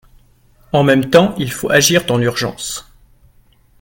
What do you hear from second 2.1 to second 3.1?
l’urgence.